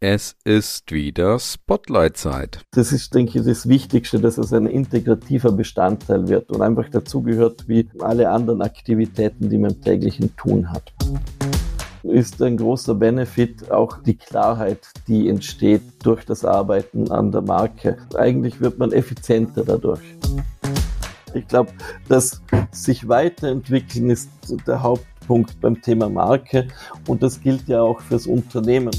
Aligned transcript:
Es 0.00 0.36
ist 0.44 0.92
wieder 0.92 1.38
Spotlight-Zeit. 1.38 2.60
Das 2.72 2.92
ist, 2.92 3.14
denke 3.14 3.38
ich, 3.38 3.46
das 3.46 3.66
Wichtigste, 3.66 4.20
dass 4.20 4.36
es 4.36 4.52
ein 4.52 4.66
integrativer 4.66 5.52
Bestandteil 5.52 6.28
wird 6.28 6.50
und 6.52 6.60
einfach 6.60 6.90
dazugehört 6.90 7.66
wie 7.66 7.88
alle 8.00 8.28
anderen 8.28 8.60
Aktivitäten, 8.60 9.48
die 9.48 9.56
man 9.56 9.70
im 9.70 9.80
täglichen 9.80 10.36
Tun 10.36 10.70
hat. 10.70 10.92
Ist 12.02 12.42
ein 12.42 12.58
großer 12.58 12.94
Benefit 12.94 13.70
auch 13.70 14.02
die 14.02 14.18
Klarheit, 14.18 14.86
die 15.08 15.30
entsteht 15.30 15.80
durch 16.02 16.26
das 16.26 16.44
Arbeiten 16.44 17.10
an 17.10 17.32
der 17.32 17.40
Marke. 17.40 17.96
Eigentlich 18.16 18.60
wird 18.60 18.78
man 18.78 18.92
effizienter 18.92 19.64
dadurch. 19.64 20.02
Ich 21.32 21.48
glaube, 21.48 21.72
dass 22.06 22.42
sich 22.70 23.08
weiterentwickeln 23.08 24.10
ist 24.10 24.28
der 24.66 24.82
Hauptpunkt 24.82 25.58
beim 25.62 25.80
Thema 25.80 26.10
Marke 26.10 26.68
und 27.06 27.22
das 27.22 27.40
gilt 27.40 27.66
ja 27.66 27.80
auch 27.80 28.02
fürs 28.02 28.26
Unternehmen. 28.26 28.90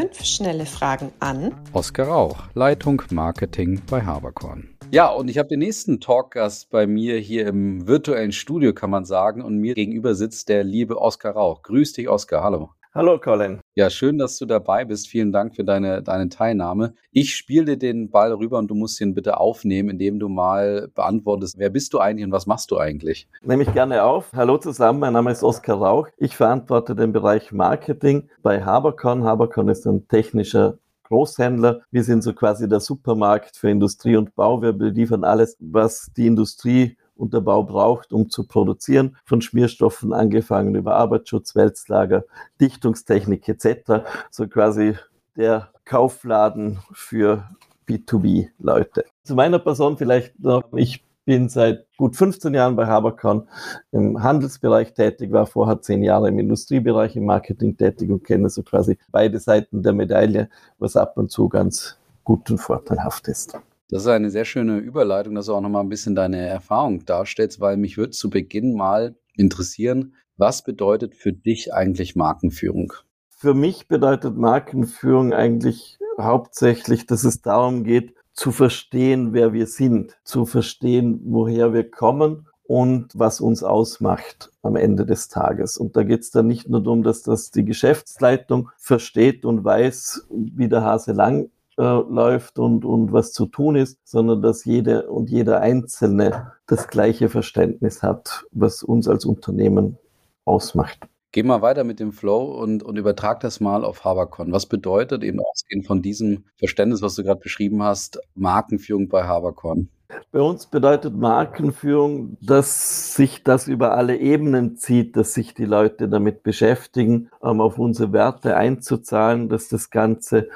Fünf 0.00 0.24
schnelle 0.24 0.64
Fragen 0.64 1.12
an 1.20 1.54
Oskar 1.74 2.08
Rauch, 2.08 2.44
Leitung 2.54 3.02
Marketing 3.10 3.82
bei 3.90 4.00
Haberkorn. 4.00 4.74
Ja, 4.90 5.08
und 5.08 5.28
ich 5.28 5.36
habe 5.36 5.50
den 5.50 5.58
nächsten 5.58 6.00
Talkgast 6.00 6.70
bei 6.70 6.86
mir 6.86 7.18
hier 7.18 7.46
im 7.46 7.86
virtuellen 7.86 8.32
Studio, 8.32 8.72
kann 8.72 8.88
man 8.88 9.04
sagen. 9.04 9.42
Und 9.42 9.58
mir 9.58 9.74
gegenüber 9.74 10.14
sitzt 10.14 10.48
der 10.48 10.64
liebe 10.64 10.96
Oskar 10.96 11.34
Rauch. 11.34 11.60
Grüß 11.60 11.92
dich, 11.92 12.08
Oskar. 12.08 12.42
Hallo. 12.42 12.70
Hallo 12.94 13.20
Colin. 13.20 13.60
Ja, 13.80 13.88
schön, 13.88 14.18
dass 14.18 14.36
du 14.36 14.44
dabei 14.44 14.84
bist. 14.84 15.08
Vielen 15.08 15.32
Dank 15.32 15.56
für 15.56 15.64
deine, 15.64 16.02
deine 16.02 16.28
Teilnahme. 16.28 16.92
Ich 17.12 17.34
spiele 17.34 17.64
dir 17.64 17.78
den 17.78 18.10
Ball 18.10 18.30
rüber 18.30 18.58
und 18.58 18.68
du 18.68 18.74
musst 18.74 19.00
ihn 19.00 19.14
bitte 19.14 19.40
aufnehmen, 19.40 19.88
indem 19.88 20.18
du 20.18 20.28
mal 20.28 20.88
beantwortest, 20.94 21.56
wer 21.56 21.70
bist 21.70 21.94
du 21.94 21.98
eigentlich 21.98 22.26
und 22.26 22.30
was 22.30 22.46
machst 22.46 22.70
du 22.70 22.76
eigentlich? 22.76 23.26
Nehme 23.42 23.62
ich 23.62 23.72
gerne 23.72 24.02
auf. 24.02 24.32
Hallo 24.34 24.58
zusammen, 24.58 24.98
mein 25.00 25.14
Name 25.14 25.30
ist 25.30 25.42
Oskar 25.42 25.78
Rauch. 25.78 26.08
Ich 26.18 26.36
verantworte 26.36 26.94
den 26.94 27.14
Bereich 27.14 27.52
Marketing 27.52 28.28
bei 28.42 28.62
Habercon. 28.62 29.24
Habercon 29.24 29.70
ist 29.70 29.86
ein 29.86 30.06
technischer 30.08 30.76
Großhändler. 31.04 31.80
Wir 31.90 32.04
sind 32.04 32.22
so 32.22 32.34
quasi 32.34 32.68
der 32.68 32.80
Supermarkt 32.80 33.56
für 33.56 33.70
Industrie 33.70 34.16
und 34.16 34.34
Bau. 34.34 34.60
Wir 34.60 34.74
beliefern 34.74 35.24
alles, 35.24 35.56
was 35.58 36.10
die 36.14 36.26
Industrie 36.26 36.98
und 37.20 37.34
der 37.34 37.40
Bau 37.40 37.62
braucht, 37.62 38.12
um 38.12 38.30
zu 38.30 38.46
produzieren, 38.46 39.16
von 39.24 39.42
Schmierstoffen 39.42 40.12
angefangen 40.12 40.74
über 40.74 40.96
Arbeitsschutz, 40.96 41.54
Wälzlager, 41.54 42.24
Dichtungstechnik 42.60 43.48
etc. 43.48 44.04
So 44.30 44.48
quasi 44.48 44.96
der 45.36 45.68
Kaufladen 45.84 46.78
für 46.92 47.44
B2B-Leute. 47.86 49.04
Zu 49.22 49.34
meiner 49.34 49.58
Person 49.58 49.98
vielleicht 49.98 50.38
noch, 50.40 50.62
ich 50.74 51.04
bin 51.24 51.48
seit 51.48 51.86
gut 51.96 52.16
15 52.16 52.54
Jahren 52.54 52.76
bei 52.76 52.86
Haberkorn 52.86 53.46
im 53.92 54.22
Handelsbereich 54.22 54.94
tätig, 54.94 55.30
war 55.32 55.46
vorher 55.46 55.80
zehn 55.80 56.02
Jahre 56.02 56.28
im 56.28 56.38
Industriebereich, 56.38 57.16
im 57.16 57.26
Marketing 57.26 57.76
tätig 57.76 58.10
und 58.10 58.24
kenne 58.24 58.48
so 58.48 58.62
quasi 58.62 58.98
beide 59.12 59.38
Seiten 59.38 59.82
der 59.82 59.92
Medaille, 59.92 60.48
was 60.78 60.96
ab 60.96 61.16
und 61.16 61.30
zu 61.30 61.48
ganz 61.48 61.98
gut 62.24 62.50
und 62.50 62.58
vorteilhaft 62.58 63.28
ist. 63.28 63.58
Das 63.90 64.02
ist 64.02 64.08
eine 64.08 64.30
sehr 64.30 64.44
schöne 64.44 64.78
Überleitung, 64.78 65.34
dass 65.34 65.46
du 65.46 65.54
auch 65.54 65.60
nochmal 65.60 65.82
ein 65.82 65.88
bisschen 65.88 66.14
deine 66.14 66.46
Erfahrung 66.46 67.04
darstellst, 67.04 67.58
weil 67.60 67.76
mich 67.76 67.96
würde 67.98 68.12
zu 68.12 68.30
Beginn 68.30 68.74
mal 68.74 69.16
interessieren, 69.34 70.14
was 70.36 70.62
bedeutet 70.62 71.16
für 71.16 71.32
dich 71.32 71.74
eigentlich 71.74 72.14
Markenführung? 72.14 72.92
Für 73.28 73.52
mich 73.52 73.88
bedeutet 73.88 74.36
Markenführung 74.36 75.32
eigentlich 75.32 75.98
hauptsächlich, 76.20 77.06
dass 77.06 77.24
es 77.24 77.42
darum 77.42 77.82
geht, 77.82 78.14
zu 78.32 78.52
verstehen, 78.52 79.32
wer 79.32 79.52
wir 79.52 79.66
sind, 79.66 80.16
zu 80.22 80.46
verstehen, 80.46 81.20
woher 81.24 81.72
wir 81.72 81.90
kommen 81.90 82.46
und 82.62 83.10
was 83.18 83.40
uns 83.40 83.64
ausmacht 83.64 84.52
am 84.62 84.76
Ende 84.76 85.04
des 85.04 85.28
Tages. 85.28 85.76
Und 85.76 85.96
da 85.96 86.04
geht 86.04 86.20
es 86.20 86.30
dann 86.30 86.46
nicht 86.46 86.68
nur 86.68 86.80
darum, 86.80 87.02
dass 87.02 87.22
das 87.22 87.50
die 87.50 87.64
Geschäftsleitung 87.64 88.70
versteht 88.78 89.44
und 89.44 89.64
weiß, 89.64 90.28
wie 90.30 90.68
der 90.68 90.82
Hase 90.82 91.12
lang 91.12 91.50
äh, 91.80 91.82
läuft 91.82 92.58
und, 92.58 92.84
und 92.84 93.10
was 93.12 93.32
zu 93.32 93.46
tun 93.46 93.74
ist, 93.74 93.98
sondern 94.04 94.42
dass 94.42 94.66
jede 94.66 95.10
und 95.10 95.30
jeder 95.30 95.60
Einzelne 95.62 96.52
das 96.66 96.88
gleiche 96.88 97.30
Verständnis 97.30 98.02
hat, 98.02 98.44
was 98.50 98.82
uns 98.82 99.08
als 99.08 99.24
Unternehmen 99.24 99.96
ausmacht. 100.44 101.08
Geh 101.32 101.42
mal 101.42 101.62
weiter 101.62 101.84
mit 101.84 101.98
dem 101.98 102.12
Flow 102.12 102.60
und, 102.60 102.82
und 102.82 102.98
übertrag 102.98 103.40
das 103.40 103.60
mal 103.60 103.84
auf 103.84 104.04
Habercon. 104.04 104.52
Was 104.52 104.66
bedeutet 104.66 105.22
eben 105.22 105.40
ausgehend 105.40 105.86
von 105.86 106.02
diesem 106.02 106.44
Verständnis, 106.58 107.00
was 107.00 107.14
du 107.14 107.22
gerade 107.22 107.40
beschrieben 107.40 107.82
hast, 107.82 108.20
Markenführung 108.34 109.08
bei 109.08 109.24
Habercon? 109.24 109.88
Bei 110.32 110.40
uns 110.40 110.66
bedeutet 110.66 111.16
Markenführung, 111.16 112.36
dass 112.42 113.14
sich 113.14 113.44
das 113.44 113.68
über 113.68 113.96
alle 113.96 114.18
Ebenen 114.18 114.76
zieht, 114.76 115.16
dass 115.16 115.32
sich 115.32 115.54
die 115.54 115.64
Leute 115.64 116.08
damit 116.08 116.42
beschäftigen, 116.42 117.30
um 117.38 117.60
auf 117.60 117.78
unsere 117.78 118.12
Werte 118.12 118.56
einzuzahlen, 118.56 119.48
dass 119.48 119.68
das 119.68 119.88
Ganze 119.88 120.48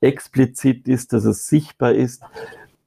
explizit 0.00 0.88
ist, 0.88 1.12
dass 1.12 1.24
es 1.24 1.46
sichtbar 1.46 1.92
ist. 1.92 2.22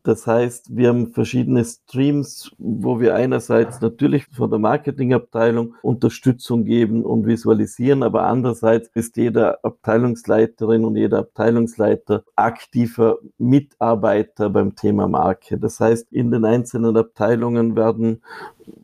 Das 0.05 0.27
heißt, 0.27 0.75
wir 0.75 0.89
haben 0.89 1.13
verschiedene 1.13 1.63
Streams, 1.63 2.51
wo 2.57 2.99
wir 2.99 3.15
einerseits 3.15 3.79
natürlich 3.79 4.25
von 4.25 4.49
der 4.49 4.59
Marketingabteilung 4.59 5.75
Unterstützung 5.81 6.65
geben 6.65 7.05
und 7.05 7.25
visualisieren, 7.25 8.03
aber 8.03 8.23
andererseits 8.23 8.89
ist 8.95 9.15
jeder 9.15 9.63
Abteilungsleiterin 9.63 10.83
und 10.83 10.97
jeder 10.97 11.19
Abteilungsleiter 11.19 12.25
aktiver 12.35 13.19
Mitarbeiter 13.37 14.49
beim 14.49 14.75
Thema 14.75 15.07
Marke. 15.07 15.57
Das 15.57 15.79
heißt, 15.79 16.11
in 16.11 16.31
den 16.31 16.43
einzelnen 16.43 16.97
Abteilungen 16.97 17.77
werden 17.77 18.21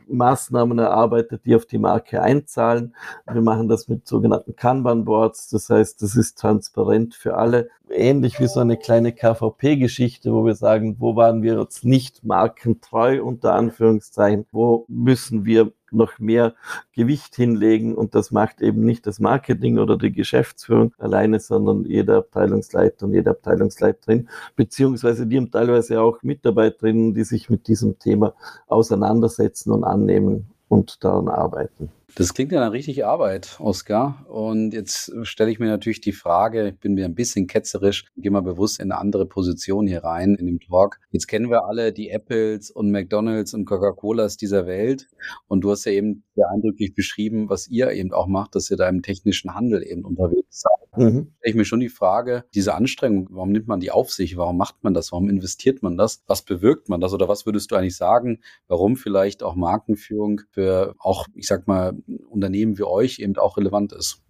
Maßnahmen 0.08 0.80
erarbeitet, 0.80 1.46
die 1.46 1.56
auf 1.56 1.66
die 1.66 1.78
Marke 1.78 2.22
einzahlen. 2.22 2.96
Wir 3.32 3.42
machen 3.42 3.68
das 3.68 3.88
mit 3.88 4.08
sogenannten 4.08 4.56
Kanban-Boards. 4.56 5.50
Das 5.50 5.70
heißt, 5.70 6.02
das 6.02 6.16
ist 6.16 6.38
transparent 6.38 7.16
für 7.16 7.38
alle. 7.38 7.70
Ähnlich 7.90 8.40
wie 8.40 8.48
so 8.48 8.60
eine 8.60 8.78
kleine 8.78 9.14
KVP-Geschichte, 9.14 10.32
wo 10.34 10.46
wir 10.46 10.56
sagen, 10.56 10.98
wo 11.00 11.16
waren 11.16 11.42
wir 11.42 11.60
jetzt 11.60 11.86
nicht 11.86 12.24
markentreu 12.24 13.24
unter 13.24 13.54
Anführungszeichen? 13.54 14.46
Wo 14.52 14.86
müssen 14.88 15.46
wir 15.46 15.72
noch 15.92 16.20
mehr 16.20 16.54
Gewicht 16.94 17.36
hinlegen 17.36 17.96
und 17.96 18.16
das 18.16 18.32
macht 18.32 18.62
eben 18.62 18.82
nicht 18.82 19.08
das 19.08 19.20
Marketing 19.20 19.80
oder 19.80 19.98
die 19.98 20.12
Geschäftsführung 20.12 20.94
alleine, 20.98 21.40
sondern 21.40 21.86
jeder 21.86 22.18
Abteilungsleiter 22.18 23.06
und 23.06 23.14
jede 23.14 23.32
Abteilungsleiterin, 23.32 24.30
beziehungsweise 24.56 25.28
die 25.28 25.38
haben 25.38 25.52
teilweise 25.52 26.02
auch 26.02 26.22
Mitarbeiterinnen, 26.24 27.14
die 27.14 27.24
sich 27.24 27.50
mit 27.50 27.68
diesem 27.68 28.00
Thema 28.00 28.34
auseinandersetzen 28.68 29.72
und 29.72 29.84
annehmen 29.84 30.50
und 30.70 31.04
daran 31.04 31.28
arbeiten. 31.28 31.92
Das 32.16 32.34
klingt 32.34 32.52
ja 32.52 32.60
nach 32.60 32.72
richtig 32.72 33.06
Arbeit, 33.06 33.58
Oskar. 33.60 34.26
Und 34.28 34.74
jetzt 34.74 35.12
stelle 35.24 35.52
ich 35.52 35.60
mir 35.60 35.68
natürlich 35.68 36.02
die 36.02 36.12
Frage, 36.12 36.70
ich 36.70 36.80
bin 36.80 36.94
mir 36.94 37.06
ein 37.06 37.16
bisschen 37.16 37.48
ketzerisch, 37.48 38.06
gehe 38.18 38.32
mal 38.32 38.42
bewusst 38.42 38.80
in 38.80 38.92
eine 38.92 39.00
andere 39.00 39.26
Position 39.26 39.86
hier 39.88 40.04
rein 40.04 40.36
in 40.36 40.48
dem 40.48 40.60
Talk. 40.60 41.00
Jetzt 41.12 41.28
kennen 41.28 41.50
wir 41.50 41.66
alle 41.66 41.94
die 41.94 42.10
Apples 42.10 42.72
und 42.72 42.92
McDonalds 42.92 43.54
und 43.54 43.66
Coca-Colas 43.66 44.38
dieser 44.38 44.66
Welt. 44.66 45.08
Und 45.48 45.62
du 45.62 45.72
hast 45.72 45.86
ja 45.86 45.92
eben 45.92 46.24
sehr 46.36 46.50
eindrücklich 46.50 46.94
beschrieben, 46.94 47.50
was 47.50 47.68
ihr 47.68 47.92
eben 47.92 48.12
auch 48.12 48.28
macht, 48.28 48.56
dass 48.56 48.72
ihr 48.72 48.78
da 48.78 48.90
im 48.90 49.02
technischen 49.02 49.54
Handel 49.54 49.84
eben 49.86 50.04
unterwegs 50.04 50.62
seid. 50.62 50.89
Mhm. 51.00 51.34
Ich 51.42 51.56
mir 51.56 51.64
schon 51.64 51.80
die 51.80 51.90
Frage, 51.90 52.44
diese 52.54 52.76
Anstrengung, 52.76 53.30
warum 53.32 53.52
nimmt 53.52 53.68
man 53.68 53.80
die 53.80 53.90
auf 53.90 54.12
sich? 54.12 54.36
Warum 54.36 54.58
macht 54.58 54.84
man 54.84 54.94
das? 54.94 55.12
Warum 55.14 55.30
investiert 55.30 55.82
man 55.82 55.98
das? 55.98 56.24
Was 56.28 56.42
bewirkt 56.42 56.90
man 56.90 57.00
das? 57.00 57.14
Oder 57.14 57.30
was 57.30 57.46
würdest 57.46 57.72
du 57.72 57.76
eigentlich 57.76 57.96
sagen, 57.96 58.42
warum 58.68 58.98
vielleicht 58.98 59.42
auch 59.42 59.56
Markenführung 59.56 60.42
für 60.52 60.96
auch, 61.00 61.28
ich 61.36 61.48
sag 61.48 61.68
mal, 61.68 61.94
Unternehmen 62.30 62.78
wie 62.78 62.84
euch 62.84 63.20
eben 63.20 63.38
auch 63.38 63.58
relevant 63.58 63.94
ist. 63.94 64.22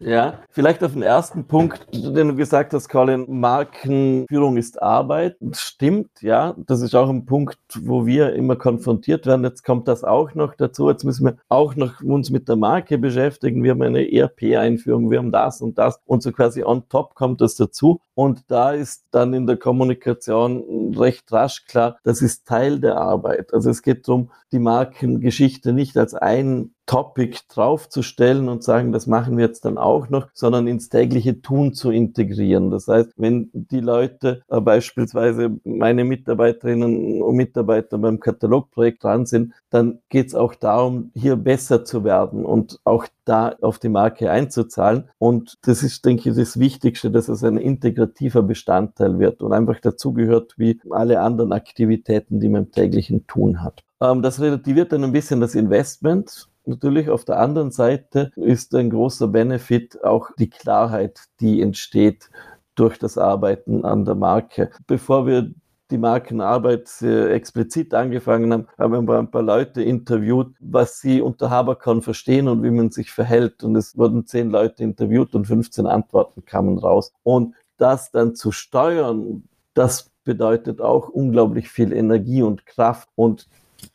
Ja, 0.00 0.42
vielleicht 0.50 0.84
auf 0.84 0.92
den 0.92 1.02
ersten 1.02 1.44
Punkt, 1.48 1.88
den 1.92 2.28
du 2.28 2.36
gesagt 2.36 2.72
hast, 2.72 2.88
Colin, 2.88 3.26
Markenführung 3.28 4.56
ist 4.56 4.80
Arbeit. 4.80 5.36
Stimmt, 5.52 6.22
ja. 6.22 6.54
Das 6.56 6.82
ist 6.82 6.94
auch 6.94 7.08
ein 7.08 7.26
Punkt, 7.26 7.58
wo 7.80 8.06
wir 8.06 8.32
immer 8.34 8.54
konfrontiert 8.54 9.26
werden. 9.26 9.42
Jetzt 9.42 9.64
kommt 9.64 9.88
das 9.88 10.04
auch 10.04 10.34
noch 10.34 10.54
dazu. 10.54 10.88
Jetzt 10.88 11.02
müssen 11.02 11.26
wir 11.26 11.36
auch 11.48 11.74
noch 11.74 12.00
uns 12.00 12.30
mit 12.30 12.48
der 12.48 12.54
Marke 12.54 12.96
beschäftigen. 12.96 13.64
Wir 13.64 13.72
haben 13.72 13.82
eine 13.82 14.12
ERP-Einführung, 14.12 15.10
wir 15.10 15.18
haben 15.18 15.32
das 15.32 15.60
und 15.60 15.78
das. 15.78 16.00
Und 16.06 16.22
so 16.22 16.30
quasi 16.30 16.62
on 16.62 16.88
top 16.88 17.16
kommt 17.16 17.40
das 17.40 17.56
dazu. 17.56 18.00
Und 18.14 18.44
da 18.48 18.70
ist 18.72 19.06
dann 19.10 19.34
in 19.34 19.48
der 19.48 19.56
Kommunikation 19.56 20.94
recht 20.96 21.32
rasch 21.32 21.64
klar, 21.66 21.98
das 22.04 22.22
ist 22.22 22.46
Teil 22.46 22.78
der 22.78 22.98
Arbeit. 22.98 23.52
Also 23.52 23.70
es 23.70 23.82
geht 23.82 24.06
darum, 24.06 24.30
die 24.52 24.60
Markengeschichte 24.60 25.72
nicht 25.72 25.96
als 25.96 26.14
ein 26.14 26.72
Topic 26.88 27.38
draufzustellen 27.50 28.48
und 28.48 28.64
sagen, 28.64 28.92
das 28.92 29.06
machen 29.06 29.36
wir 29.36 29.44
jetzt 29.44 29.66
dann 29.66 29.76
auch 29.76 30.08
noch, 30.08 30.28
sondern 30.32 30.66
ins 30.66 30.88
tägliche 30.88 31.42
Tun 31.42 31.74
zu 31.74 31.90
integrieren. 31.90 32.70
Das 32.70 32.88
heißt, 32.88 33.12
wenn 33.18 33.50
die 33.52 33.80
Leute 33.80 34.42
äh, 34.48 34.58
beispielsweise 34.60 35.50
meine 35.64 36.04
Mitarbeiterinnen 36.04 37.22
und 37.22 37.36
Mitarbeiter 37.36 37.98
beim 37.98 38.20
Katalogprojekt 38.20 39.04
dran 39.04 39.26
sind, 39.26 39.52
dann 39.68 39.98
geht 40.08 40.28
es 40.28 40.34
auch 40.34 40.54
darum, 40.54 41.10
hier 41.14 41.36
besser 41.36 41.84
zu 41.84 42.04
werden 42.04 42.46
und 42.46 42.80
auch 42.84 43.06
da 43.26 43.54
auf 43.60 43.78
die 43.78 43.90
Marke 43.90 44.30
einzuzahlen. 44.30 45.10
Und 45.18 45.58
das 45.66 45.82
ist, 45.82 46.06
denke 46.06 46.30
ich, 46.30 46.36
das 46.36 46.58
Wichtigste, 46.58 47.10
dass 47.10 47.28
es 47.28 47.44
ein 47.44 47.58
integrativer 47.58 48.42
Bestandteil 48.42 49.18
wird 49.18 49.42
und 49.42 49.52
einfach 49.52 49.78
dazugehört 49.78 50.54
wie 50.56 50.80
alle 50.90 51.20
anderen 51.20 51.52
Aktivitäten, 51.52 52.40
die 52.40 52.48
man 52.48 52.64
im 52.64 52.72
täglichen 52.72 53.26
Tun 53.26 53.62
hat. 53.62 53.84
Ähm, 54.00 54.22
das 54.22 54.40
relativiert 54.40 54.92
dann 54.92 55.04
ein 55.04 55.12
bisschen 55.12 55.40
das 55.40 55.54
Investment 55.54 56.48
natürlich 56.68 57.10
auf 57.10 57.24
der 57.24 57.40
anderen 57.40 57.70
Seite 57.70 58.30
ist 58.36 58.74
ein 58.74 58.90
großer 58.90 59.28
Benefit 59.28 60.04
auch 60.04 60.30
die 60.38 60.50
Klarheit, 60.50 61.20
die 61.40 61.60
entsteht 61.62 62.30
durch 62.74 62.98
das 62.98 63.18
Arbeiten 63.18 63.84
an 63.84 64.04
der 64.04 64.14
Marke. 64.14 64.70
Bevor 64.86 65.26
wir 65.26 65.50
die 65.90 65.98
Markenarbeit 65.98 66.90
explizit 67.02 67.94
angefangen 67.94 68.52
haben, 68.52 68.66
haben 68.78 69.08
wir 69.08 69.18
ein 69.18 69.30
paar 69.30 69.42
Leute 69.42 69.82
interviewt, 69.82 70.54
was 70.60 71.00
sie 71.00 71.20
unter 71.22 71.50
Haberkorn 71.50 72.02
verstehen 72.02 72.46
und 72.46 72.62
wie 72.62 72.70
man 72.70 72.90
sich 72.90 73.10
verhält. 73.10 73.64
Und 73.64 73.74
es 73.74 73.96
wurden 73.96 74.26
zehn 74.26 74.50
Leute 74.50 74.84
interviewt 74.84 75.34
und 75.34 75.46
15 75.46 75.86
Antworten 75.86 76.44
kamen 76.44 76.78
raus. 76.78 77.12
Und 77.22 77.54
das 77.78 78.10
dann 78.10 78.34
zu 78.34 78.52
steuern, 78.52 79.44
das 79.74 80.10
bedeutet 80.24 80.80
auch 80.80 81.08
unglaublich 81.08 81.70
viel 81.70 81.92
Energie 81.92 82.42
und 82.42 82.66
Kraft. 82.66 83.08
Und 83.14 83.48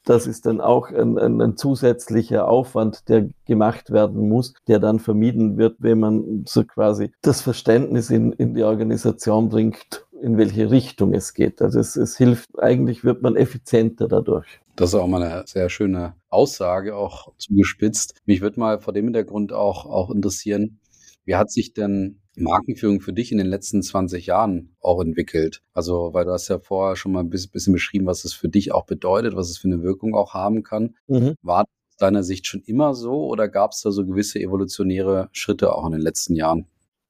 das 0.05 0.27
ist 0.27 0.45
dann 0.45 0.61
auch 0.61 0.89
ein, 0.89 1.17
ein, 1.17 1.41
ein, 1.41 1.57
zusätzlicher 1.57 2.47
Aufwand, 2.47 3.09
der 3.09 3.29
gemacht 3.45 3.91
werden 3.91 4.29
muss, 4.29 4.53
der 4.67 4.79
dann 4.79 4.99
vermieden 4.99 5.57
wird, 5.57 5.75
wenn 5.79 5.99
man 5.99 6.45
so 6.47 6.63
quasi 6.63 7.11
das 7.21 7.41
Verständnis 7.41 8.09
in, 8.09 8.31
in 8.33 8.53
die 8.53 8.63
Organisation 8.63 9.49
bringt 9.49 10.05
in 10.23 10.37
welche 10.37 10.71
Richtung 10.71 11.13
es 11.13 11.33
geht. 11.33 11.61
Also 11.61 11.79
es, 11.79 11.97
es 11.97 12.17
hilft, 12.17 12.57
eigentlich 12.57 13.03
wird 13.03 13.21
man 13.21 13.35
effizienter 13.35 14.07
dadurch. 14.07 14.61
Das 14.77 14.89
ist 14.89 14.95
auch 14.95 15.05
mal 15.05 15.21
eine 15.21 15.43
sehr 15.45 15.69
schöne 15.69 16.15
Aussage, 16.29 16.95
auch 16.95 17.33
zugespitzt. 17.37 18.15
Mich 18.25 18.39
würde 18.39 18.59
mal 18.59 18.79
vor 18.79 18.93
dem 18.93 19.05
Hintergrund 19.05 19.51
auch, 19.51 19.85
auch 19.85 20.09
interessieren, 20.09 20.79
wie 21.25 21.35
hat 21.35 21.51
sich 21.51 21.73
denn 21.73 22.21
Markenführung 22.35 22.99
für 22.99 23.13
dich 23.13 23.31
in 23.31 23.37
den 23.37 23.47
letzten 23.47 23.81
20 23.81 24.25
Jahren 24.25 24.75
auch 24.79 25.01
entwickelt? 25.01 25.61
Also, 25.73 26.13
weil 26.13 26.25
du 26.25 26.31
hast 26.31 26.47
ja 26.47 26.59
vorher 26.59 26.95
schon 26.95 27.11
mal 27.11 27.19
ein 27.19 27.29
bisschen 27.29 27.73
beschrieben, 27.73 28.05
was 28.05 28.25
es 28.25 28.33
für 28.33 28.49
dich 28.49 28.71
auch 28.71 28.85
bedeutet, 28.85 29.35
was 29.35 29.49
es 29.49 29.57
für 29.57 29.67
eine 29.67 29.83
Wirkung 29.83 30.15
auch 30.15 30.33
haben 30.33 30.63
kann. 30.63 30.95
Mhm. 31.07 31.35
War 31.41 31.61
aus 31.63 31.97
deiner 31.97 32.23
Sicht 32.23 32.47
schon 32.47 32.61
immer 32.61 32.95
so 32.95 33.27
oder 33.27 33.47
gab 33.47 33.71
es 33.71 33.81
da 33.81 33.91
so 33.91 34.05
gewisse 34.05 34.39
evolutionäre 34.39 35.29
Schritte 35.31 35.73
auch 35.75 35.85
in 35.85 35.91
den 35.91 36.01
letzten 36.01 36.35
Jahren? 36.35 36.67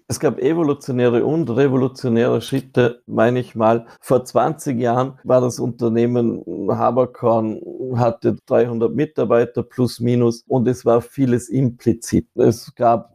Es 0.07 0.19
gab 0.19 0.39
evolutionäre 0.39 1.25
und 1.25 1.49
revolutionäre 1.49 2.41
Schritte, 2.41 3.01
meine 3.05 3.39
ich 3.39 3.55
mal. 3.55 3.85
Vor 4.01 4.25
20 4.25 4.79
Jahren 4.79 5.19
war 5.23 5.41
das 5.41 5.59
Unternehmen 5.59 6.43
Haberkorn, 6.69 7.61
hatte 7.95 8.35
300 8.45 8.93
Mitarbeiter 8.93 9.63
plus 9.63 9.99
minus 9.99 10.43
und 10.47 10.67
es 10.67 10.85
war 10.85 11.01
vieles 11.01 11.49
implizit. 11.49 12.27
Es 12.35 12.75
gab 12.75 13.13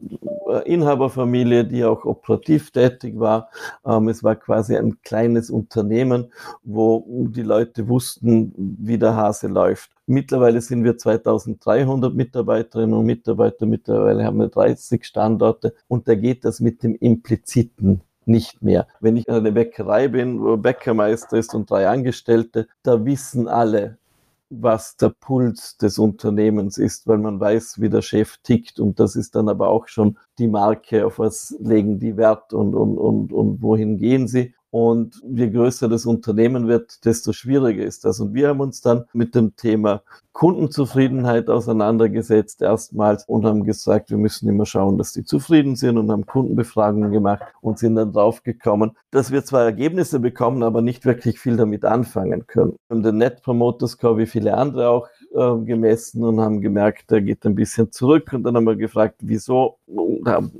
Inhaberfamilie, 0.64 1.64
die 1.64 1.84
auch 1.84 2.04
operativ 2.04 2.70
tätig 2.70 3.18
war. 3.18 3.50
Ähm, 3.84 4.08
es 4.08 4.24
war 4.24 4.36
quasi 4.36 4.76
ein 4.76 5.00
kleines 5.02 5.50
Unternehmen, 5.50 6.32
wo 6.62 7.04
die 7.08 7.42
Leute 7.42 7.88
wussten, 7.88 8.54
wie 8.56 8.98
der 8.98 9.14
Hase 9.14 9.48
läuft. 9.48 9.90
Mittlerweile 10.10 10.62
sind 10.62 10.84
wir 10.84 10.96
2300 10.96 12.14
Mitarbeiterinnen 12.14 12.94
und 12.94 13.04
Mitarbeiter. 13.04 13.66
Mittlerweile 13.66 14.24
haben 14.24 14.38
wir 14.38 14.48
30 14.48 15.04
Standorte 15.04 15.74
und 15.86 16.08
da 16.08 16.14
geht 16.14 16.46
das 16.46 16.60
mit 16.60 16.82
dem 16.82 16.94
Impliziten 16.94 18.00
nicht 18.24 18.62
mehr. 18.62 18.86
Wenn 19.00 19.18
ich 19.18 19.28
eine 19.28 19.52
Bäckerei 19.52 20.08
bin, 20.08 20.40
wo 20.42 20.56
Bäckermeister 20.56 21.36
ist 21.36 21.54
und 21.54 21.70
drei 21.70 21.88
Angestellte, 21.88 22.68
da 22.82 23.04
wissen 23.04 23.48
alle, 23.48 23.98
was 24.48 24.96
der 24.96 25.10
Puls 25.10 25.76
des 25.76 25.98
Unternehmens 25.98 26.78
ist, 26.78 27.06
weil 27.06 27.18
man 27.18 27.38
weiß, 27.38 27.82
wie 27.82 27.90
der 27.90 28.00
Chef 28.00 28.38
tickt 28.38 28.80
und 28.80 28.98
das 28.98 29.14
ist 29.14 29.34
dann 29.34 29.50
aber 29.50 29.68
auch 29.68 29.88
schon 29.88 30.16
die 30.38 30.48
Marke, 30.48 31.04
auf 31.04 31.18
was 31.18 31.54
legen 31.60 31.98
die 31.98 32.16
Wert 32.16 32.54
und, 32.54 32.74
und, 32.74 32.96
und, 32.96 33.30
und 33.30 33.60
wohin 33.60 33.98
gehen 33.98 34.26
sie. 34.26 34.54
Und 34.70 35.22
je 35.26 35.48
größer 35.48 35.88
das 35.88 36.04
Unternehmen 36.04 36.68
wird, 36.68 37.04
desto 37.04 37.32
schwieriger 37.32 37.84
ist 37.84 38.04
das. 38.04 38.20
Und 38.20 38.34
wir 38.34 38.48
haben 38.48 38.60
uns 38.60 38.80
dann 38.82 39.04
mit 39.12 39.34
dem 39.34 39.56
Thema 39.56 40.02
Kundenzufriedenheit 40.38 41.48
auseinandergesetzt 41.48 42.62
erstmals 42.62 43.24
und 43.24 43.44
haben 43.44 43.64
gesagt, 43.64 44.10
wir 44.10 44.18
müssen 44.18 44.48
immer 44.48 44.66
schauen, 44.66 44.96
dass 44.96 45.12
die 45.12 45.24
zufrieden 45.24 45.74
sind 45.74 45.98
und 45.98 46.12
haben 46.12 46.26
Kundenbefragungen 46.26 47.10
gemacht 47.10 47.42
und 47.60 47.78
sind 47.78 47.96
dann 47.96 48.12
draufgekommen, 48.12 48.92
dass 49.10 49.32
wir 49.32 49.44
zwar 49.44 49.64
Ergebnisse 49.64 50.20
bekommen, 50.20 50.62
aber 50.62 50.80
nicht 50.80 51.04
wirklich 51.04 51.40
viel 51.40 51.56
damit 51.56 51.84
anfangen 51.84 52.46
können. 52.46 52.76
Wir 52.88 52.96
haben 52.96 53.02
den 53.02 53.18
Net 53.18 53.42
Promoter 53.42 53.88
Score 53.88 54.18
wie 54.18 54.26
viele 54.26 54.54
andere 54.54 54.90
auch 54.90 55.08
äh, 55.34 55.56
gemessen 55.64 56.22
und 56.22 56.40
haben 56.40 56.60
gemerkt, 56.60 57.10
der 57.10 57.20
geht 57.20 57.44
ein 57.44 57.56
bisschen 57.56 57.90
zurück 57.90 58.30
und 58.32 58.44
dann 58.44 58.54
haben 58.54 58.64
wir 58.64 58.76
gefragt, 58.76 59.16
wieso 59.22 59.78
und 59.86 60.28
haben 60.28 60.52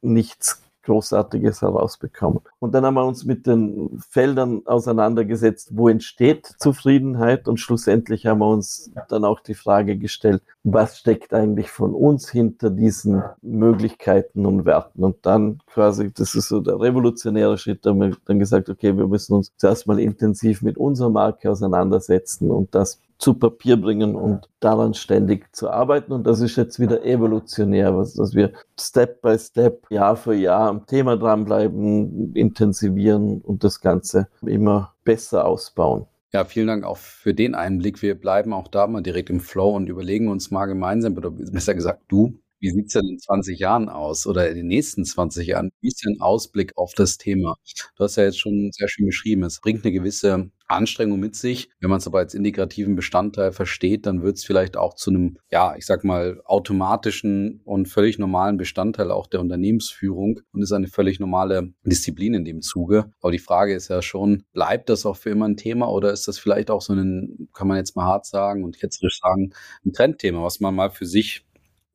nichts 0.00 0.62
Großartiges 0.88 1.60
herausbekommen. 1.60 2.40
Und 2.60 2.72
dann 2.74 2.84
haben 2.86 2.94
wir 2.94 3.04
uns 3.04 3.24
mit 3.26 3.46
den 3.46 4.00
Feldern 4.08 4.62
auseinandergesetzt, 4.64 5.70
wo 5.72 5.88
entsteht 5.88 6.46
Zufriedenheit 6.58 7.46
und 7.46 7.60
schlussendlich 7.60 8.26
haben 8.26 8.38
wir 8.38 8.48
uns 8.48 8.90
dann 9.10 9.24
auch 9.26 9.40
die 9.40 9.54
Frage 9.54 9.98
gestellt, 9.98 10.42
was 10.64 10.98
steckt 10.98 11.34
eigentlich 11.34 11.70
von 11.70 11.92
uns 11.92 12.30
hinter 12.30 12.70
diesen 12.70 13.22
Möglichkeiten 13.42 14.46
und 14.46 14.64
Werten. 14.64 15.04
Und 15.04 15.26
dann 15.26 15.60
quasi, 15.66 16.10
das 16.10 16.34
ist 16.34 16.48
so 16.48 16.60
der 16.60 16.80
revolutionäre 16.80 17.58
Schritt, 17.58 17.84
da 17.84 17.90
haben 17.90 18.00
wir 18.00 18.16
dann 18.24 18.38
gesagt, 18.38 18.70
okay, 18.70 18.96
wir 18.96 19.06
müssen 19.06 19.34
uns 19.34 19.52
zuerst 19.56 19.86
mal 19.86 20.00
intensiv 20.00 20.62
mit 20.62 20.78
unserer 20.78 21.10
Marke 21.10 21.50
auseinandersetzen 21.50 22.50
und 22.50 22.74
das 22.74 22.98
zu 23.18 23.34
Papier 23.34 23.76
bringen 23.80 24.14
und 24.14 24.48
daran 24.60 24.94
ständig 24.94 25.54
zu 25.54 25.70
arbeiten. 25.70 26.12
Und 26.12 26.26
das 26.26 26.40
ist 26.40 26.56
jetzt 26.56 26.78
wieder 26.78 27.04
evolutionär, 27.04 27.96
was, 27.96 28.14
dass 28.14 28.34
wir 28.34 28.52
Step 28.78 29.20
by 29.22 29.38
Step, 29.38 29.90
Jahr 29.90 30.16
für 30.16 30.34
Jahr 30.34 30.68
am 30.68 30.86
Thema 30.86 31.16
dranbleiben, 31.16 32.34
intensivieren 32.34 33.40
und 33.40 33.64
das 33.64 33.80
Ganze 33.80 34.28
immer 34.42 34.94
besser 35.04 35.44
ausbauen. 35.44 36.06
Ja, 36.32 36.44
vielen 36.44 36.66
Dank 36.66 36.84
auch 36.84 36.98
für 36.98 37.34
den 37.34 37.54
Einblick. 37.54 38.02
Wir 38.02 38.14
bleiben 38.14 38.52
auch 38.52 38.68
da 38.68 38.86
mal 38.86 39.02
direkt 39.02 39.30
im 39.30 39.40
Flow 39.40 39.74
und 39.74 39.88
überlegen 39.88 40.28
uns 40.28 40.50
mal 40.50 40.66
gemeinsam, 40.66 41.16
oder 41.16 41.30
besser 41.30 41.74
gesagt 41.74 42.02
du, 42.08 42.38
wie 42.60 42.70
sieht's 42.70 42.92
denn 42.94 43.08
in 43.08 43.18
20 43.18 43.58
Jahren 43.58 43.88
aus 43.88 44.26
oder 44.26 44.48
in 44.48 44.56
den 44.56 44.66
nächsten 44.66 45.04
20 45.04 45.46
Jahren? 45.48 45.70
Wie 45.80 45.88
ist 45.88 46.04
denn 46.04 46.20
Ausblick 46.20 46.76
auf 46.76 46.94
das 46.94 47.18
Thema? 47.18 47.56
Du 47.96 48.04
hast 48.04 48.16
ja 48.16 48.24
jetzt 48.24 48.40
schon 48.40 48.70
sehr 48.72 48.88
schön 48.88 49.06
beschrieben, 49.06 49.42
es 49.44 49.60
bringt 49.60 49.84
eine 49.84 49.92
gewisse 49.92 50.50
Anstrengung 50.68 51.18
mit 51.18 51.34
sich. 51.34 51.70
Wenn 51.80 51.90
man 51.90 51.98
es 51.98 52.06
aber 52.06 52.18
als 52.18 52.34
integrativen 52.34 52.94
Bestandteil 52.94 53.52
versteht, 53.52 54.06
dann 54.06 54.22
wird 54.22 54.36
es 54.36 54.44
vielleicht 54.44 54.76
auch 54.76 54.94
zu 54.94 55.10
einem, 55.10 55.38
ja, 55.50 55.74
ich 55.76 55.86
sag 55.86 56.04
mal, 56.04 56.40
automatischen 56.44 57.60
und 57.64 57.88
völlig 57.88 58.18
normalen 58.18 58.58
Bestandteil 58.58 59.10
auch 59.10 59.26
der 59.26 59.40
Unternehmensführung 59.40 60.40
und 60.52 60.62
ist 60.62 60.72
eine 60.72 60.88
völlig 60.88 61.20
normale 61.20 61.72
Disziplin 61.84 62.34
in 62.34 62.44
dem 62.44 62.60
Zuge. 62.60 63.10
Aber 63.20 63.32
die 63.32 63.38
Frage 63.38 63.74
ist 63.74 63.88
ja 63.88 64.02
schon, 64.02 64.44
bleibt 64.52 64.90
das 64.90 65.06
auch 65.06 65.16
für 65.16 65.30
immer 65.30 65.48
ein 65.48 65.56
Thema 65.56 65.90
oder 65.90 66.12
ist 66.12 66.28
das 66.28 66.38
vielleicht 66.38 66.70
auch 66.70 66.82
so 66.82 66.92
ein, 66.92 67.48
kann 67.54 67.68
man 67.68 67.78
jetzt 67.78 67.96
mal 67.96 68.04
hart 68.04 68.26
sagen 68.26 68.62
und 68.62 68.78
ketzerisch 68.78 69.20
sagen, 69.20 69.54
ein 69.86 69.92
Trendthema, 69.92 70.42
was 70.42 70.60
man 70.60 70.74
mal 70.74 70.90
für 70.90 71.06
sich 71.06 71.46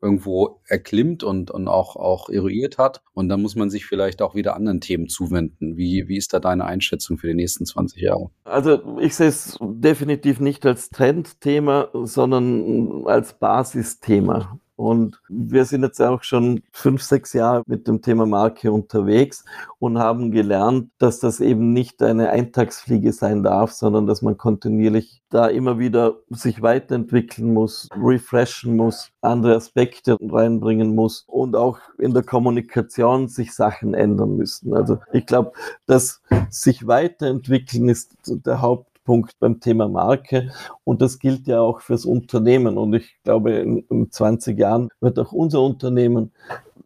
irgendwo 0.03 0.59
erklimmt 0.67 1.23
und, 1.23 1.49
und 1.49 1.67
auch, 1.67 1.95
auch 1.95 2.29
eruiert 2.29 2.77
hat. 2.77 3.01
Und 3.13 3.29
dann 3.29 3.41
muss 3.41 3.55
man 3.55 3.69
sich 3.69 3.85
vielleicht 3.85 4.21
auch 4.21 4.35
wieder 4.35 4.55
anderen 4.55 4.81
Themen 4.81 5.07
zuwenden. 5.07 5.77
Wie, 5.77 6.07
wie 6.07 6.17
ist 6.17 6.33
da 6.33 6.39
deine 6.39 6.65
Einschätzung 6.65 7.17
für 7.17 7.27
die 7.27 7.33
nächsten 7.33 7.65
20 7.65 8.01
Jahre? 8.01 8.29
Also 8.43 8.97
ich 8.99 9.15
sehe 9.15 9.29
es 9.29 9.57
definitiv 9.61 10.39
nicht 10.39 10.65
als 10.65 10.89
Trendthema, 10.89 11.89
sondern 11.93 13.07
als 13.07 13.33
Basisthema. 13.33 14.59
Und 14.75 15.21
wir 15.29 15.65
sind 15.65 15.83
jetzt 15.83 16.01
auch 16.01 16.23
schon 16.23 16.63
fünf, 16.71 17.03
sechs 17.03 17.33
Jahre 17.33 17.63
mit 17.67 17.87
dem 17.87 18.01
Thema 18.01 18.25
Marke 18.25 18.71
unterwegs 18.71 19.45
und 19.79 19.99
haben 19.99 20.31
gelernt, 20.31 20.89
dass 20.97 21.19
das 21.19 21.39
eben 21.39 21.73
nicht 21.73 22.01
eine 22.01 22.29
Eintagsfliege 22.29 23.13
sein 23.13 23.43
darf, 23.43 23.71
sondern 23.71 24.07
dass 24.07 24.21
man 24.21 24.37
kontinuierlich 24.37 25.21
da 25.29 25.47
immer 25.47 25.79
wieder 25.79 26.17
sich 26.29 26.61
weiterentwickeln 26.61 27.53
muss, 27.53 27.89
refreshen 27.95 28.75
muss, 28.75 29.11
andere 29.21 29.55
Aspekte 29.55 30.17
reinbringen 30.19 30.95
muss 30.95 31.23
und 31.27 31.55
auch 31.55 31.79
in 31.99 32.13
der 32.13 32.23
Kommunikation 32.23 33.27
sich 33.27 33.53
Sachen 33.53 33.93
ändern 33.93 34.37
müssen. 34.37 34.73
Also 34.73 34.99
ich 35.11 35.25
glaube, 35.25 35.53
dass 35.85 36.21
sich 36.49 36.87
weiterentwickeln 36.87 37.89
ist 37.89 38.15
der 38.25 38.61
Haupt 38.61 38.92
Punkt 39.03 39.37
beim 39.39 39.59
Thema 39.59 39.87
Marke. 39.87 40.51
Und 40.83 41.01
das 41.01 41.19
gilt 41.19 41.47
ja 41.47 41.59
auch 41.59 41.81
fürs 41.81 42.05
Unternehmen. 42.05 42.77
Und 42.77 42.93
ich 42.93 43.17
glaube, 43.23 43.51
in, 43.53 43.79
in 43.89 44.11
20 44.11 44.57
Jahren 44.57 44.89
wird 44.99 45.19
auch 45.19 45.31
unser 45.31 45.61
Unternehmen 45.61 46.31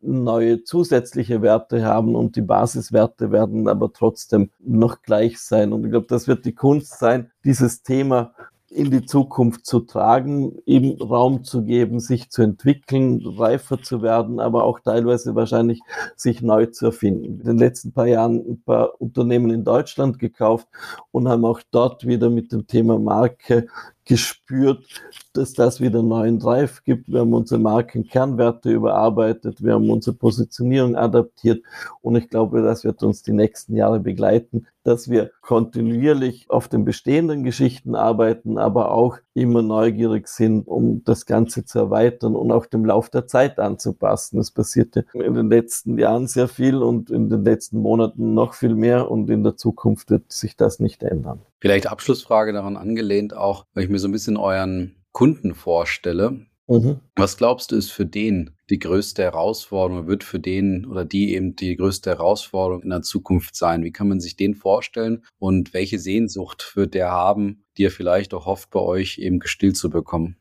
neue 0.02 0.64
zusätzliche 0.64 1.42
Werte 1.42 1.84
haben 1.84 2.16
und 2.16 2.36
die 2.36 2.42
Basiswerte 2.42 3.32
werden 3.32 3.68
aber 3.68 3.92
trotzdem 3.92 4.52
noch 4.60 5.02
gleich 5.02 5.40
sein. 5.40 5.74
Und 5.74 5.86
ich 5.86 5.92
glaube, 5.92 6.08
das 6.08 6.28
wird 6.28 6.46
die 6.46 6.54
Kunst 6.54 7.00
sein, 7.00 7.32
dieses 7.44 7.84
Thema 7.84 8.34
in 8.70 8.92
die 8.92 9.06
Zukunft 9.06 9.66
zu 9.66 9.80
tragen, 9.80 10.58
ihm 10.66 10.98
Raum 11.02 11.44
zu 11.44 11.64
geben, 11.64 12.00
sich 12.00 12.30
zu 12.30 12.42
entwickeln, 12.42 13.22
reifer 13.26 13.82
zu 13.82 14.02
werden, 14.02 14.40
aber 14.40 14.66
auch 14.66 14.80
teilweise 14.80 15.36
wahrscheinlich 15.36 15.80
sich 16.16 16.42
neu 16.42 16.66
zu 16.68 16.88
erfinden. 16.88 17.40
In 17.40 17.44
den 17.44 17.58
letzten 17.58 17.94
paar 17.94 18.08
Jahren 18.08 18.38
ein 18.38 18.62
paar 18.64 19.00
Unternehmen 19.02 19.52
in 19.52 19.64
Deutschland 19.64 20.20
gekauft 20.20 20.68
und 21.12 21.28
haben 21.28 21.46
auch 21.46 21.62
dort 21.72 22.06
wieder 22.06 22.30
mit 22.30 22.52
dem 22.52 22.68
Thema 22.68 23.00
Marke 23.00 23.68
gespürt, 24.08 24.86
dass 25.34 25.54
das 25.54 25.82
wieder 25.82 26.02
neuen 26.02 26.40
Drive 26.40 26.84
gibt. 26.84 27.12
Wir 27.12 27.20
haben 27.20 27.34
unsere 27.34 27.60
Markenkernwerte 27.60 28.72
überarbeitet, 28.72 29.64
wir 29.64 29.74
haben 29.74 29.90
unsere 29.90 30.16
Positionierung 30.16 30.96
adaptiert 30.96 31.64
und 32.02 32.16
ich 32.16 32.30
glaube, 32.30 32.62
das 32.62 32.84
wird 32.84 33.04
uns 33.04 33.22
die 33.22 33.34
nächsten 33.34 33.76
Jahre 33.76 34.00
begleiten, 34.00 34.66
dass 34.84 35.10
wir 35.10 35.32
kontinuierlich 35.42 36.50
auf 36.50 36.70
den 36.70 36.86
bestehenden 36.86 37.44
Geschichten 37.44 37.96
arbeiten, 37.96 38.58
aber 38.58 38.92
auch 38.92 39.18
immer 39.34 39.62
neugierig 39.62 40.30
sind, 40.30 40.68
um 40.68 41.04
das 41.04 41.26
Ganze 41.26 41.66
zu 41.66 41.78
erweitern 41.78 42.36
und 42.36 42.52
auch 42.52 42.66
dem 42.66 42.86
Lauf 42.86 43.10
der 43.10 43.28
Zeit 43.28 43.60
anzupassen. 43.60 44.40
Es 44.40 44.52
passierte 44.52 45.06
in 45.14 45.34
den 45.34 45.50
letzten 45.50 46.00
Jahren 46.00 46.28
sehr 46.28 46.48
viel 46.48 46.78
und 46.78 47.10
in 47.10 47.30
den 47.30 47.44
letzten 47.44 47.82
Monaten 47.82 48.34
noch 48.34 48.54
viel 48.54 48.76
mehr 48.76 49.12
und 49.12 49.30
in 49.30 49.44
der 49.44 49.58
Zukunft 49.58 50.10
wird 50.10 50.32
sich 50.32 50.56
das 50.56 50.80
nicht 50.80 51.04
ändern. 51.04 51.42
Vielleicht 51.60 51.88
Abschlussfrage 51.88 52.54
daran 52.54 52.78
angelehnt 52.78 53.34
auch, 53.36 53.66
weil 53.74 53.84
ich 53.84 53.90
mir 53.90 54.00
so 54.00 54.08
ein 54.08 54.12
bisschen 54.12 54.38
euren 54.38 54.96
Kunden 55.12 55.56
vorstelle. 55.56 56.46
Mhm. 56.68 57.00
Was 57.16 57.38
glaubst 57.38 57.72
du, 57.72 57.76
ist 57.76 57.92
für 57.92 58.06
den 58.06 58.52
die 58.70 58.80
größte 58.80 59.24
Herausforderung, 59.24 60.08
wird 60.08 60.24
für 60.24 60.40
den 60.40 60.86
oder 60.86 61.06
die 61.06 61.34
eben 61.34 61.56
die 61.56 61.78
größte 61.78 62.10
Herausforderung 62.10 62.84
in 62.84 62.90
der 62.90 63.02
Zukunft 63.02 63.56
sein? 63.56 63.84
Wie 63.84 63.92
kann 63.92 64.10
man 64.10 64.20
sich 64.20 64.36
den 64.36 64.54
vorstellen 64.54 65.24
und 65.40 65.74
welche 65.74 66.00
Sehnsucht 66.00 66.74
wird 66.76 66.94
der 66.94 67.10
haben, 67.10 67.64
die 67.78 67.86
er 67.86 67.92
vielleicht 67.92 68.34
auch 68.34 68.46
hofft, 68.46 68.70
bei 68.70 68.82
euch 68.82 69.18
eben 69.18 69.40
gestillt 69.40 69.78
zu 69.78 69.90
bekommen? 69.90 70.36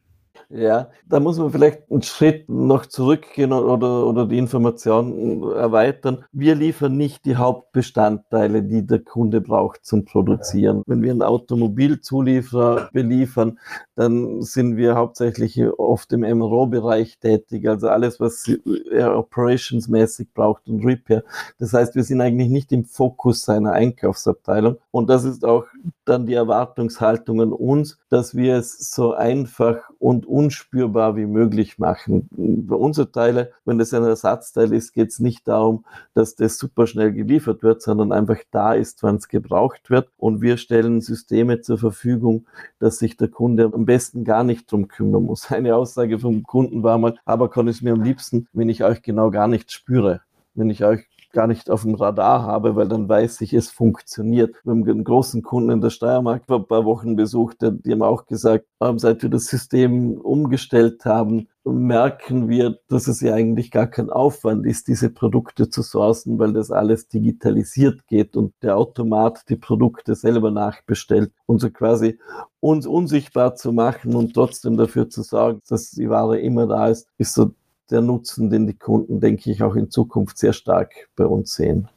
Ja, 0.48 0.90
da 1.08 1.18
muss 1.18 1.38
man 1.38 1.50
vielleicht 1.50 1.90
einen 1.90 2.02
Schritt 2.02 2.48
noch 2.48 2.86
zurückgehen 2.86 3.52
oder, 3.52 4.06
oder 4.06 4.26
die 4.26 4.38
Information 4.38 5.42
erweitern. 5.52 6.24
Wir 6.30 6.54
liefern 6.54 6.96
nicht 6.96 7.24
die 7.24 7.34
Hauptbestandteile, 7.34 8.62
die 8.62 8.86
der 8.86 9.00
Kunde 9.00 9.40
braucht 9.40 9.84
zum 9.84 10.04
Produzieren. 10.04 10.82
Wenn 10.86 11.02
wir 11.02 11.10
einen 11.10 11.22
Automobilzulieferer 11.22 12.90
beliefern, 12.92 13.58
dann 13.96 14.42
sind 14.42 14.76
wir 14.76 14.94
hauptsächlich 14.94 15.60
oft 15.78 16.12
im 16.12 16.20
MRO-Bereich 16.20 17.18
tätig, 17.18 17.68
also 17.68 17.88
alles, 17.88 18.20
was 18.20 18.48
er 18.92 19.18
operationsmäßig 19.18 20.32
braucht 20.32 20.68
und 20.68 20.84
Repair. 20.84 21.24
Das 21.58 21.72
heißt, 21.72 21.96
wir 21.96 22.04
sind 22.04 22.20
eigentlich 22.20 22.50
nicht 22.50 22.70
im 22.70 22.84
Fokus 22.84 23.42
seiner 23.42 23.72
Einkaufsabteilung. 23.72 24.76
Und 24.92 25.10
das 25.10 25.24
ist 25.24 25.44
auch 25.44 25.64
dann 26.08 26.26
die 26.26 26.34
Erwartungshaltung 26.34 27.40
an 27.40 27.52
uns, 27.52 27.98
dass 28.08 28.34
wir 28.34 28.56
es 28.56 28.90
so 28.90 29.12
einfach 29.12 29.78
und 29.98 30.26
unspürbar 30.26 31.16
wie 31.16 31.26
möglich 31.26 31.78
machen. 31.78 32.28
Bei 32.30 32.76
unseren 32.76 33.12
Teile, 33.12 33.52
wenn 33.64 33.78
das 33.78 33.92
ein 33.92 34.04
Ersatzteil 34.04 34.72
ist, 34.72 34.92
geht 34.92 35.10
es 35.10 35.18
nicht 35.18 35.46
darum, 35.48 35.84
dass 36.14 36.34
das 36.36 36.58
super 36.58 36.86
schnell 36.86 37.12
geliefert 37.12 37.62
wird, 37.62 37.82
sondern 37.82 38.12
einfach 38.12 38.38
da 38.50 38.72
ist, 38.74 39.02
wann 39.02 39.16
es 39.16 39.28
gebraucht 39.28 39.90
wird. 39.90 40.08
Und 40.16 40.40
wir 40.40 40.56
stellen 40.56 41.00
Systeme 41.00 41.60
zur 41.60 41.78
Verfügung, 41.78 42.46
dass 42.78 42.98
sich 42.98 43.16
der 43.16 43.28
Kunde 43.28 43.70
am 43.72 43.84
besten 43.84 44.24
gar 44.24 44.44
nicht 44.44 44.70
drum 44.70 44.88
kümmern 44.88 45.24
muss. 45.24 45.50
Eine 45.50 45.76
Aussage 45.76 46.18
vom 46.18 46.42
Kunden 46.42 46.82
war 46.82 46.98
mal, 46.98 47.16
aber 47.24 47.50
kann 47.50 47.68
es 47.68 47.82
mir 47.82 47.92
am 47.92 48.02
liebsten, 48.02 48.48
wenn 48.52 48.68
ich 48.68 48.84
euch 48.84 49.02
genau 49.02 49.30
gar 49.30 49.48
nicht 49.48 49.72
spüre 49.72 50.20
wenn 50.56 50.70
ich 50.70 50.84
euch 50.84 51.06
gar 51.36 51.46
nicht 51.46 51.68
auf 51.68 51.82
dem 51.82 51.94
Radar 51.94 52.44
habe, 52.44 52.76
weil 52.76 52.88
dann 52.88 53.10
weiß 53.10 53.42
ich, 53.42 53.52
es 53.52 53.68
funktioniert. 53.68 54.56
Wir 54.64 54.70
haben 54.70 54.88
einen 54.88 55.04
großen 55.04 55.42
Kunden 55.42 55.70
in 55.70 55.80
der 55.82 55.90
Steiermark 55.90 56.46
vor 56.46 56.60
ein 56.60 56.66
paar 56.66 56.86
Wochen 56.86 57.14
besucht, 57.14 57.58
die 57.60 57.92
haben 57.92 58.02
auch 58.02 58.24
gesagt, 58.24 58.64
seit 58.96 59.22
wir 59.22 59.28
das 59.28 59.44
System 59.44 60.18
umgestellt 60.18 61.04
haben, 61.04 61.48
merken 61.62 62.48
wir, 62.48 62.78
dass 62.88 63.06
es 63.06 63.20
ja 63.20 63.34
eigentlich 63.34 63.70
gar 63.70 63.86
kein 63.86 64.08
Aufwand 64.08 64.64
ist, 64.64 64.88
diese 64.88 65.10
Produkte 65.10 65.68
zu 65.68 65.82
sourcen, 65.82 66.38
weil 66.38 66.54
das 66.54 66.70
alles 66.70 67.08
digitalisiert 67.08 68.06
geht 68.06 68.34
und 68.34 68.54
der 68.62 68.78
Automat 68.78 69.42
die 69.50 69.56
Produkte 69.56 70.14
selber 70.14 70.50
nachbestellt 70.50 71.32
und 71.44 71.60
so 71.60 71.70
quasi 71.70 72.18
uns 72.60 72.86
unsichtbar 72.86 73.56
zu 73.56 73.72
machen 73.72 74.14
und 74.14 74.32
trotzdem 74.32 74.78
dafür 74.78 75.10
zu 75.10 75.22
sorgen, 75.22 75.60
dass 75.68 75.90
die 75.90 76.08
Ware 76.08 76.40
immer 76.40 76.66
da 76.66 76.88
ist, 76.88 77.06
ist 77.18 77.34
so 77.34 77.50
der 77.90 78.00
Nutzen, 78.00 78.50
den 78.50 78.66
die 78.66 78.76
Kunden, 78.78 79.20
denke 79.20 79.50
ich, 79.50 79.62
auch 79.62 79.74
in 79.74 79.90
Zukunft 79.90 80.38
sehr 80.38 80.52
stark 80.52 81.08
bei 81.16 81.26
uns 81.26 81.54
sehen. 81.54 81.88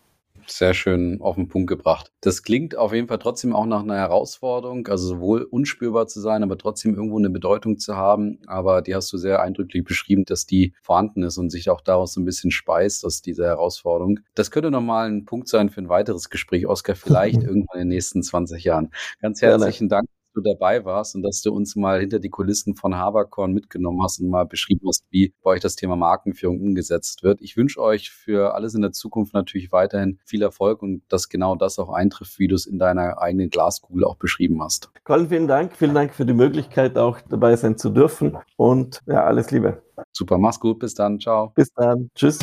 Sehr 0.52 0.74
schön 0.74 1.22
auf 1.22 1.36
den 1.36 1.48
Punkt 1.48 1.68
gebracht. 1.70 2.12
Das 2.22 2.42
klingt 2.42 2.76
auf 2.76 2.92
jeden 2.92 3.08
Fall 3.08 3.20
trotzdem 3.20 3.56
auch 3.56 3.66
nach 3.66 3.84
einer 3.84 3.98
Herausforderung, 3.98 4.88
also 4.88 5.08
sowohl 5.08 5.44
unspürbar 5.44 6.08
zu 6.08 6.20
sein, 6.22 6.42
aber 6.42 6.58
trotzdem 6.58 6.96
irgendwo 6.96 7.20
eine 7.20 7.30
Bedeutung 7.30 7.78
zu 7.78 7.96
haben. 7.96 8.40
Aber 8.48 8.82
die 8.82 8.96
hast 8.96 9.14
du 9.14 9.18
sehr 9.18 9.42
eindrücklich 9.42 9.84
beschrieben, 9.84 10.26
dass 10.26 10.48
die 10.48 10.74
vorhanden 10.82 11.24
ist 11.24 11.38
und 11.38 11.52
sich 11.52 11.70
auch 11.70 11.82
daraus 11.82 12.14
so 12.14 12.22
ein 12.22 12.26
bisschen 12.26 12.52
speist 12.52 13.06
aus 13.06 13.22
dieser 13.22 13.46
Herausforderung. 13.46 14.22
Das 14.34 14.50
könnte 14.50 14.72
nochmal 14.72 15.10
ein 15.10 15.26
Punkt 15.26 15.48
sein 15.48 15.70
für 15.70 15.82
ein 15.82 15.90
weiteres 15.90 16.30
Gespräch, 16.30 16.66
Oskar, 16.66 16.96
vielleicht 16.96 17.44
irgendwann 17.44 17.82
in 17.82 17.88
den 17.88 17.90
nächsten 17.90 18.24
20 18.24 18.64
Jahren. 18.64 18.90
Ganz 19.22 19.42
herzlichen 19.42 19.88
Dank 19.88 20.08
du 20.40 20.50
dabei 20.50 20.86
warst 20.86 21.16
und 21.16 21.24
dass 21.24 21.42
du 21.42 21.54
uns 21.54 21.76
mal 21.76 22.00
hinter 22.00 22.20
die 22.20 22.30
Kulissen 22.30 22.76
von 22.76 22.96
Habercorn 22.96 23.54
mitgenommen 23.54 24.02
hast 24.04 24.20
und 24.20 24.30
mal 24.30 24.46
beschrieben 24.46 24.88
hast, 24.88 25.06
wie 25.10 25.34
bei 25.44 25.52
euch 25.52 25.62
das 25.62 25.76
Thema 25.76 25.96
Markenführung 25.96 26.60
umgesetzt 26.60 27.24
wird. 27.24 27.42
Ich 27.42 27.58
wünsche 27.58 27.82
euch 27.82 28.12
für 28.12 28.54
alles 28.54 28.76
in 28.76 28.82
der 28.82 28.92
Zukunft 28.92 29.34
natürlich 29.34 29.72
weiterhin 29.72 30.20
viel 30.26 30.42
Erfolg 30.42 30.82
und 30.82 31.02
dass 31.10 31.30
genau 31.30 31.56
das 31.56 31.80
auch 31.80 31.90
eintrifft, 31.90 32.40
wie 32.40 32.48
du 32.48 32.56
es 32.56 32.66
in 32.66 32.80
deiner 32.80 33.20
eigenen 33.22 33.50
Glaskugel 33.50 34.04
auch 34.04 34.16
beschrieben 34.16 34.62
hast. 34.62 34.92
Colin, 35.04 35.30
vielen 35.30 35.48
Dank. 35.48 35.76
Vielen 35.76 35.94
Dank 35.94 36.14
für 36.14 36.26
die 36.26 36.34
Möglichkeit, 36.34 36.98
auch 36.98 37.20
dabei 37.22 37.56
sein 37.56 37.78
zu 37.78 37.90
dürfen 37.90 38.38
und 38.58 39.02
ja, 39.06 39.24
alles 39.24 39.52
Liebe. 39.52 39.82
Super, 40.12 40.38
mach's 40.38 40.60
gut. 40.60 40.80
Bis 40.80 40.94
dann. 40.94 41.20
Ciao. 41.20 41.52
Bis 41.56 41.72
dann. 41.74 42.10
Tschüss. 42.16 42.40